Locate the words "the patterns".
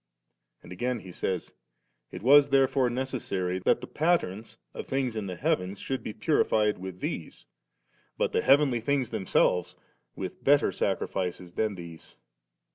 3.81-4.57